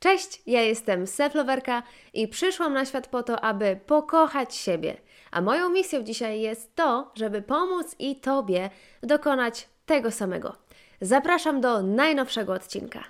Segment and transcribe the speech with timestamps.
[0.00, 1.82] Cześć, ja jestem Seflowerka
[2.14, 4.96] i przyszłam na świat po to, aby pokochać siebie.
[5.30, 8.70] A moją misją dzisiaj jest to, żeby pomóc i Tobie
[9.02, 10.56] dokonać tego samego.
[11.00, 13.04] Zapraszam do najnowszego odcinka.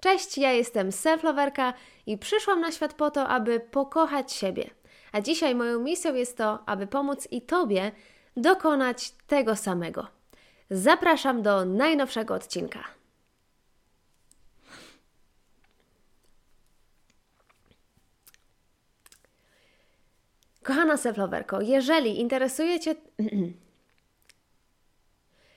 [0.00, 1.74] Cześć, ja jestem Seflowerka
[2.06, 4.70] i przyszłam na świat po to, aby pokochać siebie.
[5.12, 7.92] A dzisiaj moją misją jest to, aby pomóc i Tobie
[8.36, 10.06] dokonać tego samego.
[10.70, 12.95] Zapraszam do najnowszego odcinka.
[20.66, 22.94] Kochana Seflowerko, jeżeli interesuje Cię...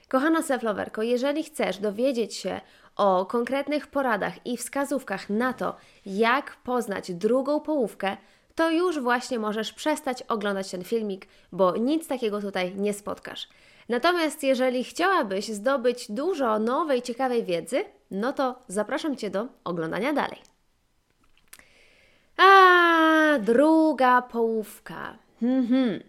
[0.09, 2.61] Kochana Seflowerko, jeżeli chcesz dowiedzieć się
[2.95, 8.17] o konkretnych poradach i wskazówkach na to, jak poznać drugą połówkę,
[8.55, 13.47] to już właśnie możesz przestać oglądać ten filmik, bo nic takiego tutaj nie spotkasz.
[13.89, 20.48] Natomiast jeżeli chciałabyś zdobyć dużo nowej, ciekawej wiedzy, no to zapraszam Cię do oglądania dalej.
[22.41, 25.17] A, druga połówka.
[25.41, 26.03] Mhm.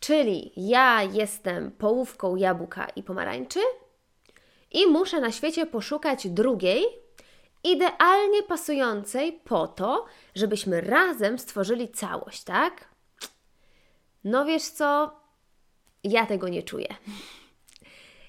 [0.00, 3.60] Czyli ja jestem połówką jabłka i pomarańczy
[4.70, 6.84] i muszę na świecie poszukać drugiej,
[7.64, 12.88] idealnie pasującej po to, żebyśmy razem stworzyli całość, tak?
[14.24, 15.20] No wiesz co?
[16.04, 16.88] Ja tego nie czuję.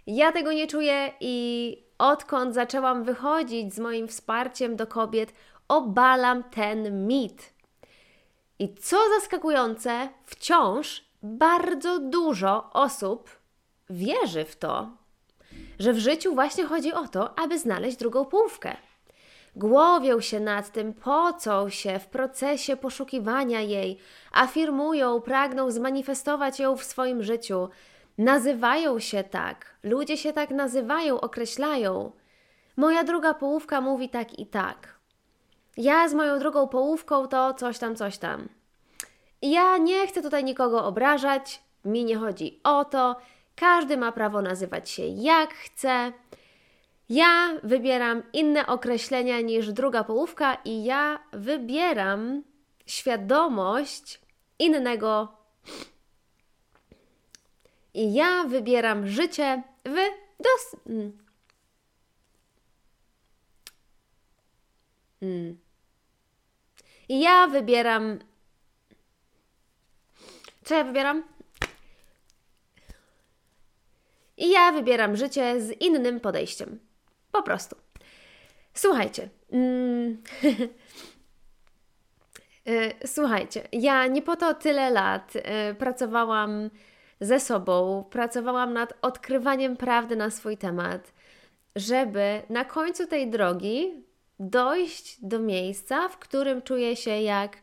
[0.08, 5.34] Ja tego nie czuję i odkąd zaczęłam wychodzić z moim wsparciem do kobiet,
[5.78, 7.54] obalam ten mit.
[8.60, 13.30] I co zaskakujące, wciąż bardzo dużo osób
[13.90, 14.90] wierzy w to,
[15.80, 18.78] że w życiu właśnie chodzi o to, aby znaleźć drugą połówkę.
[19.56, 24.00] Głowią się nad tym, pocą się w procesie poszukiwania jej,
[24.32, 27.70] afirmują, pragną zmanifestować ją w swoim życiu,
[28.18, 32.12] nazywają się tak, ludzie się tak nazywają, określają.
[32.78, 34.93] Moja druga połówka mówi tak i tak.
[35.78, 38.50] Ja z moją drugą połówką to coś tam, coś tam.
[39.42, 43.16] Ja nie chcę tutaj nikogo obrażać, mi nie chodzi o to.
[43.56, 46.12] Każdy ma prawo nazywać się jak chce.
[47.10, 52.44] Ja wybieram inne określenia niż druga połówka i ja wybieram
[52.86, 54.22] świadomość
[54.60, 55.38] innego.
[57.94, 59.96] I ja wybieram życie w
[60.40, 60.76] dos.
[60.90, 61.18] Mm.
[65.22, 65.58] Mm.
[67.20, 68.20] Ja wybieram.
[70.64, 71.24] Co ja wybieram?
[74.38, 76.80] I ja wybieram życie z innym podejściem.
[77.32, 77.76] Po prostu.
[78.74, 79.30] Słuchajcie.
[79.52, 80.24] Mm,
[82.68, 85.42] y, słuchajcie, ja nie po to tyle lat y,
[85.76, 86.70] pracowałam
[87.20, 91.14] ze sobą, pracowałam nad odkrywaniem prawdy na swój temat,
[91.76, 94.04] żeby na końcu tej drogi
[94.50, 97.58] dojść do miejsca, w którym czuję się jak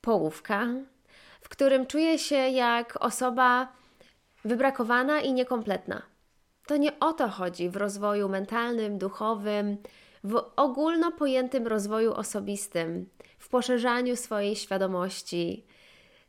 [0.00, 0.66] połówka,
[1.40, 3.72] w którym czuję się jak osoba
[4.44, 6.02] wybrakowana i niekompletna.
[6.66, 9.76] To nie o to chodzi w rozwoju mentalnym, duchowym,
[10.24, 13.08] w ogólno pojętym rozwoju osobistym,
[13.38, 15.64] w poszerzaniu swojej świadomości.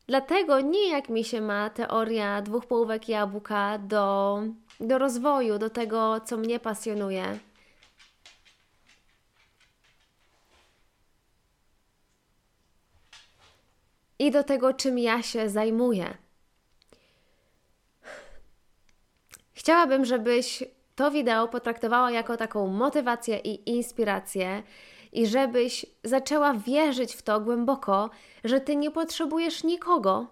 [0.06, 4.42] Dlatego nie jak mi się ma teoria dwóch połówek jabłka do,
[4.80, 7.38] do rozwoju, do tego, co mnie pasjonuje.
[14.22, 16.14] I do tego, czym ja się zajmuję.
[19.52, 24.62] Chciałabym, żebyś to wideo potraktowała jako taką motywację i inspirację,
[25.12, 28.10] i żebyś zaczęła wierzyć w to głęboko,
[28.44, 30.26] że ty nie potrzebujesz nikogo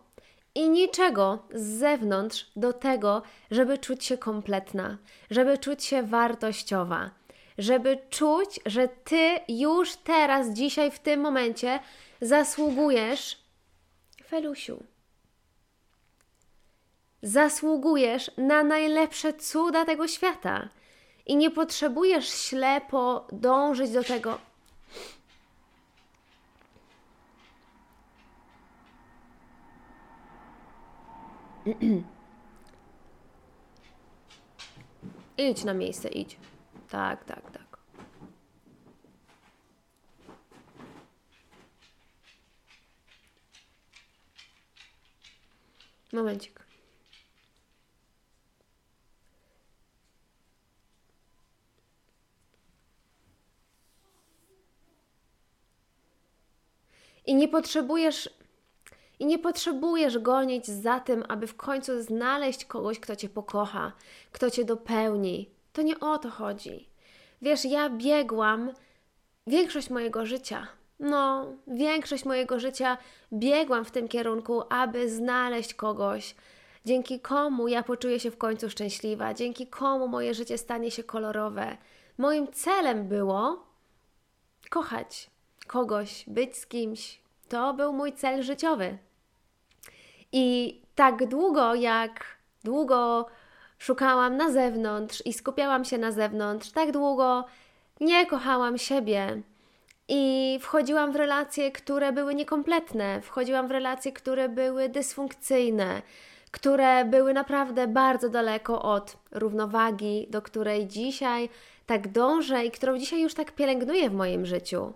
[0.54, 4.98] i niczego z zewnątrz do tego, żeby czuć się kompletna,
[5.30, 7.10] żeby czuć się wartościowa,
[7.58, 11.80] żeby czuć, że ty już teraz, dzisiaj, w tym momencie
[12.20, 13.39] zasługujesz,
[14.30, 14.84] Felusiu,
[17.22, 20.68] Zasługujesz na najlepsze cuda tego świata
[21.26, 24.38] i nie potrzebujesz ślepo dążyć do tego.
[35.38, 36.36] idź na miejsce, idź.
[36.91, 37.59] Tak, tak, tak.
[46.20, 46.60] Momencik.
[57.26, 58.30] I nie potrzebujesz
[59.18, 63.92] i nie potrzebujesz gonić za tym, aby w końcu znaleźć kogoś, kto cię pokocha,
[64.32, 65.50] kto cię dopełni.
[65.72, 66.88] To nie o to chodzi.
[67.42, 68.72] Wiesz, ja biegłam
[69.46, 70.68] większość mojego życia,
[71.00, 72.98] no, większość mojego życia
[73.32, 76.34] biegłam w tym kierunku, aby znaleźć kogoś,
[76.84, 81.76] dzięki komu ja poczuję się w końcu szczęśliwa, dzięki komu moje życie stanie się kolorowe.
[82.18, 83.66] Moim celem było
[84.70, 85.30] kochać
[85.66, 87.20] kogoś, być z kimś.
[87.48, 88.98] To był mój cel życiowy.
[90.32, 92.24] I tak długo, jak
[92.64, 93.26] długo
[93.78, 97.44] szukałam na zewnątrz i skupiałam się na zewnątrz, tak długo
[98.00, 99.42] nie kochałam siebie.
[100.12, 106.03] I wchodziłam w relacje, które były niekompletne, wchodziłam w relacje, które były dysfunkcyjne,
[106.51, 111.48] które były naprawdę bardzo daleko od równowagi, do której dzisiaj
[111.86, 114.92] tak dążę i którą dzisiaj już tak pielęgnuję w moim życiu.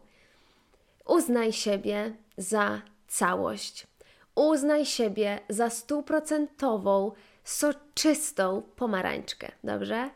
[1.06, 3.86] Uznaj siebie za całość.
[4.34, 7.12] Uznaj siebie za stuprocentową,
[7.44, 10.10] soczystą pomarańczkę, dobrze?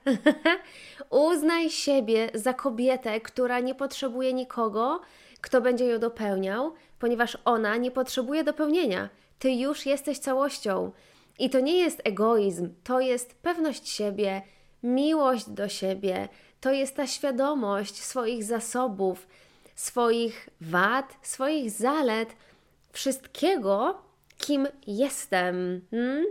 [1.10, 5.00] Uznaj siebie za kobietę, która nie potrzebuje nikogo,
[5.40, 9.08] kto będzie ją dopełniał, ponieważ ona nie potrzebuje dopełnienia.
[9.38, 10.92] Ty już jesteś całością.
[11.38, 14.42] I to nie jest egoizm, to jest pewność siebie,
[14.82, 16.28] miłość do siebie,
[16.60, 19.28] to jest ta świadomość swoich zasobów,
[19.74, 22.36] swoich wad, swoich zalet,
[22.92, 24.02] wszystkiego,
[24.38, 25.80] kim jestem.
[25.90, 26.24] Hmm?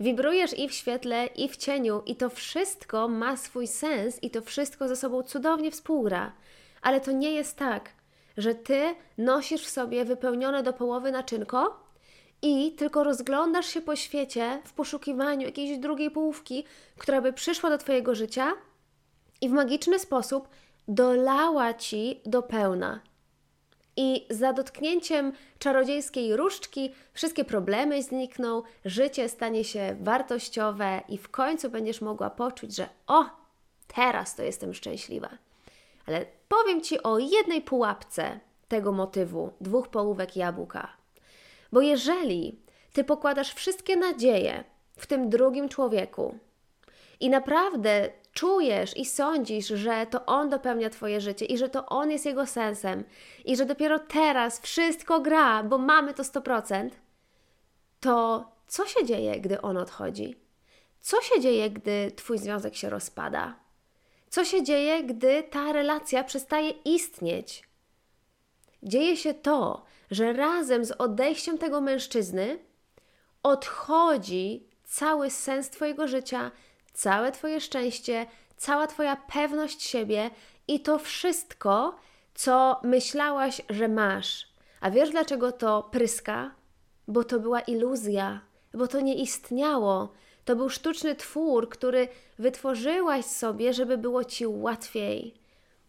[0.00, 4.42] Wibrujesz i w świetle, i w cieniu, i to wszystko ma swój sens, i to
[4.42, 6.32] wszystko ze sobą cudownie współgra.
[6.82, 7.90] Ale to nie jest tak,
[8.36, 11.88] że ty nosisz w sobie wypełnione do połowy naczynko
[12.42, 16.64] i tylko rozglądasz się po świecie w poszukiwaniu jakiejś drugiej połówki,
[16.98, 18.52] która by przyszła do Twojego życia
[19.40, 20.48] i w magiczny sposób
[20.88, 23.00] dolała Ci do pełna.
[24.00, 31.70] I za dotknięciem czarodziejskiej różdżki wszystkie problemy znikną, życie stanie się wartościowe i w końcu
[31.70, 33.24] będziesz mogła poczuć, że o,
[33.94, 35.28] teraz to jestem szczęśliwa.
[36.06, 40.88] Ale powiem Ci o jednej pułapce tego motywu dwóch połówek jabłka.
[41.72, 42.58] Bo jeżeli
[42.92, 44.64] Ty pokładasz wszystkie nadzieje
[44.96, 46.38] w tym drugim człowieku
[47.20, 52.10] i naprawdę czujesz i sądzisz, że to on dopełnia Twoje życie i że to on
[52.10, 53.04] jest jego sensem
[53.44, 56.90] i że dopiero teraz wszystko gra, bo mamy to 100%,
[58.00, 60.36] to co się dzieje, gdy on odchodzi?
[61.00, 63.56] Co się dzieje, gdy Twój związek się rozpada?
[64.28, 67.68] Co się dzieje, gdy ta relacja przestaje istnieć?
[68.82, 72.58] Dzieje się to, że razem z odejściem tego mężczyzny
[73.42, 76.50] odchodzi cały sens Twojego życia,
[76.98, 80.30] całe Twoje szczęście, cała Twoja pewność siebie
[80.68, 81.96] i to wszystko,
[82.34, 84.48] co myślałaś, że masz.
[84.80, 86.54] A wiesz dlaczego to pryska?
[87.08, 88.40] Bo to była iluzja,
[88.74, 90.12] bo to nie istniało.
[90.44, 92.08] To był sztuczny twór, który
[92.38, 95.34] wytworzyłaś sobie, żeby było ci łatwiej.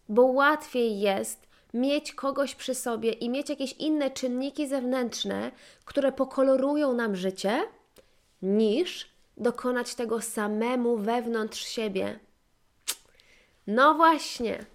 [0.09, 5.51] Bo łatwiej jest mieć kogoś przy sobie i mieć jakieś inne czynniki zewnętrzne,
[5.85, 7.67] które pokolorują nam życie,
[8.41, 9.08] niż
[9.39, 12.19] dokonać tego samemu wewnątrz siebie.
[13.67, 14.65] No właśnie.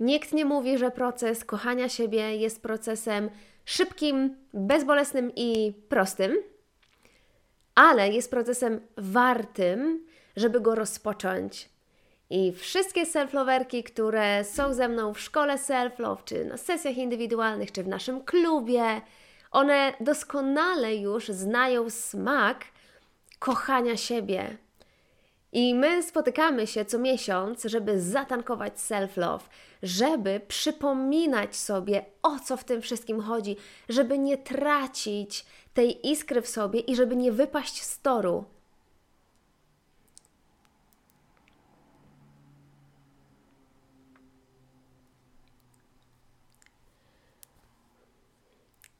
[0.00, 3.30] Nikt nie mówi, że proces kochania siebie jest procesem
[3.64, 6.36] szybkim, bezbolesnym i prostym,
[7.74, 11.73] ale jest procesem wartym, żeby go rozpocząć.
[12.36, 17.82] I wszystkie self-loverki, które są ze mną w szkole self-love, czy na sesjach indywidualnych, czy
[17.82, 19.00] w naszym klubie,
[19.50, 22.64] one doskonale już znają smak
[23.38, 24.56] kochania siebie.
[25.52, 29.48] I my spotykamy się co miesiąc, żeby zatankować self-love,
[29.82, 33.56] żeby przypominać sobie, o co w tym wszystkim chodzi,
[33.88, 38.44] żeby nie tracić tej iskry w sobie i żeby nie wypaść z toru.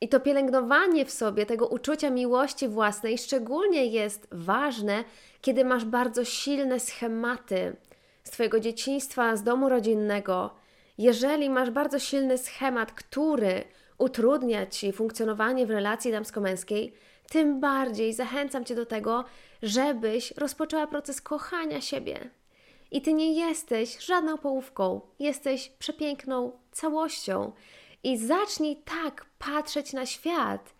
[0.04, 5.04] I to pielęgnowanie w sobie tego uczucia miłości własnej szczególnie jest ważne,
[5.40, 7.76] kiedy masz bardzo silne schematy
[8.24, 10.54] z Twojego dzieciństwa, z domu rodzinnego.
[10.98, 13.64] Jeżeli masz bardzo silny schemat, który
[13.98, 16.94] utrudnia Ci funkcjonowanie w relacji damsko-męskiej,
[17.30, 19.24] tym bardziej zachęcam Cię do tego,
[19.62, 22.30] żebyś rozpoczęła proces kochania siebie.
[22.90, 27.52] I Ty nie jesteś żadną połówką, jesteś przepiękną całością.
[28.04, 30.74] I zacznij tak patrzeć na świat.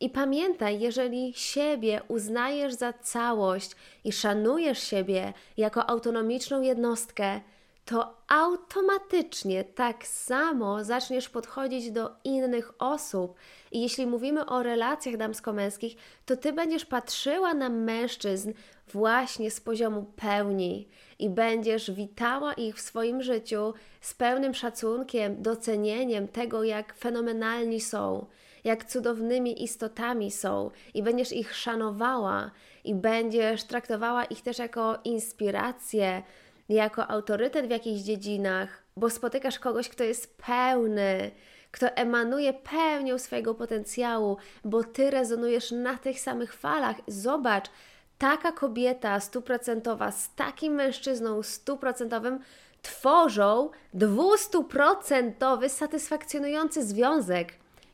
[0.00, 3.70] I pamiętaj, jeżeli siebie uznajesz za całość
[4.04, 7.40] i szanujesz siebie jako autonomiczną jednostkę,
[7.88, 13.34] to automatycznie tak samo zaczniesz podchodzić do innych osób.
[13.72, 18.52] I jeśli mówimy o relacjach damsko-męskich, to ty będziesz patrzyła na mężczyzn
[18.92, 26.28] właśnie z poziomu pełni i będziesz witała ich w swoim życiu z pełnym szacunkiem, docenieniem
[26.28, 28.26] tego, jak fenomenalni są,
[28.64, 32.50] jak cudownymi istotami są, i będziesz ich szanowała,
[32.84, 36.22] i będziesz traktowała ich też jako inspirację
[36.68, 41.30] jako autorytet w jakichś dziedzinach, bo spotykasz kogoś, kto jest pełny,
[41.70, 46.96] kto emanuje pełnią swojego potencjału, bo ty rezonujesz na tych samych falach.
[47.06, 47.70] Zobacz,
[48.18, 52.40] taka kobieta stuprocentowa z takim mężczyzną stuprocentowym
[52.82, 57.52] tworzą dwustuprocentowy, satysfakcjonujący związek,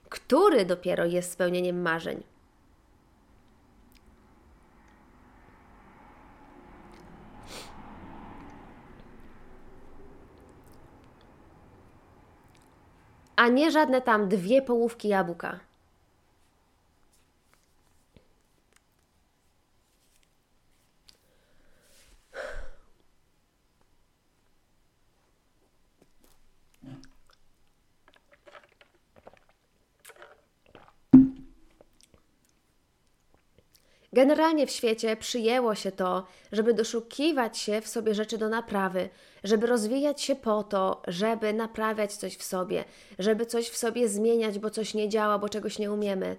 [0.09, 2.33] który dopiero jest spełnieniem marzeń.
[13.36, 15.60] A nie żadne tam dwie połówki jabłka.
[34.14, 39.09] Generalnie w świecie przyjęło się to, żeby doszukiwać się w sobie rzeczy do naprawy,
[39.44, 42.85] żeby rozwijać się po to, żeby naprawiać coś w sobie,
[43.18, 46.37] żeby coś w sobie zmieniać, bo coś nie działa, bo czegoś nie umiemy.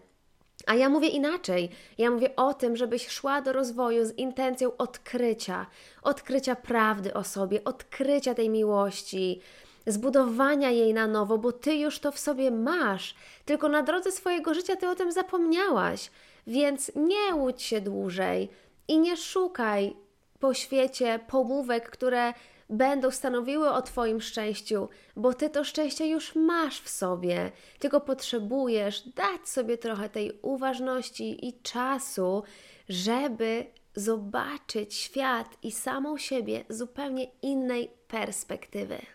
[0.66, 1.70] A ja mówię inaczej.
[1.98, 5.66] Ja mówię o tym, żebyś szła do rozwoju z intencją odkrycia,
[6.02, 9.42] odkrycia prawdy o sobie, odkrycia tej miłości,
[9.88, 13.16] zbudowania jej na nowo, bo ty już to w sobie masz,
[13.46, 16.12] tylko na drodze swojego życia ty o tym zapomniałaś.
[16.48, 18.50] Więc nie łudź się dłużej
[18.88, 19.96] i nie szukaj
[20.40, 22.34] po świecie pomówek, które
[22.70, 29.10] będą stanowiły o Twoim szczęściu, bo Ty to szczęście już masz w sobie, tylko potrzebujesz
[29.10, 32.44] dać sobie trochę tej uważności i czasu,
[32.90, 39.15] żeby zobaczyć świat i samą siebie z zupełnie innej perspektywy.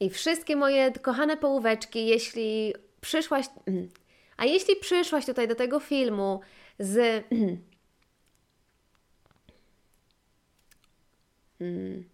[0.00, 3.46] I wszystkie moje kochane połóweczki, jeśli przyszłaś.
[4.36, 6.40] A jeśli przyszłaś tutaj do tego filmu
[6.78, 7.24] z.
[11.58, 12.04] Hmm.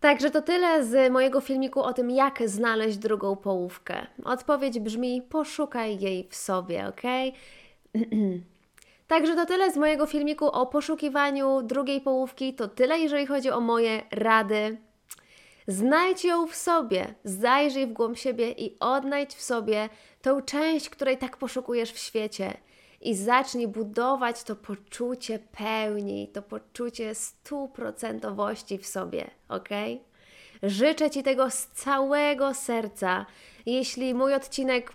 [0.00, 4.06] Także to tyle z mojego filmiku o tym, jak znaleźć drugą połówkę.
[4.24, 7.02] Odpowiedź brzmi: poszukaj jej w sobie, ok?
[9.08, 12.54] Także to tyle z mojego filmiku o poszukiwaniu drugiej połówki.
[12.54, 14.78] To tyle, jeżeli chodzi o moje rady.
[15.66, 19.88] Znajdź ją w sobie, zajrzyj w głąb siebie i odnajdź w sobie
[20.22, 22.56] tą część, której tak poszukujesz w świecie
[23.00, 29.68] i zacznij budować to poczucie pełni, to poczucie stuprocentowości w sobie, ok?
[30.62, 33.26] Życzę Ci tego z całego serca.
[33.66, 34.92] Jeśli mój odcinek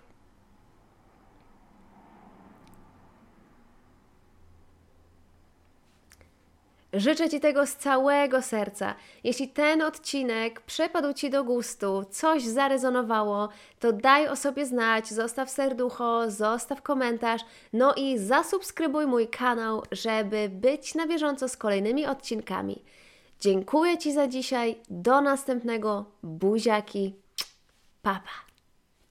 [6.96, 8.94] Życzę Ci tego z całego serca.
[9.24, 13.48] Jeśli ten odcinek przypadł Ci do gustu, coś zarezonowało,
[13.80, 20.48] to daj o sobie znać, zostaw serducho, zostaw komentarz, no i zasubskrybuj mój kanał, żeby
[20.48, 22.84] być na bieżąco z kolejnymi odcinkami.
[23.40, 27.14] Dziękuję Ci za dzisiaj, do następnego, buziaki,
[28.02, 28.53] papa.